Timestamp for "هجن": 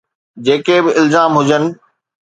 1.39-1.63